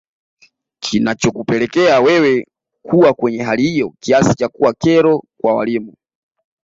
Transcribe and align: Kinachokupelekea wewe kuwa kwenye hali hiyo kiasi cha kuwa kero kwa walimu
Kinachokupelekea 0.79 1.99
wewe 1.99 2.47
kuwa 2.81 3.13
kwenye 3.13 3.43
hali 3.43 3.63
hiyo 3.63 3.93
kiasi 3.99 4.35
cha 4.35 4.47
kuwa 4.47 4.73
kero 4.73 5.23
kwa 5.41 5.55
walimu 5.55 5.93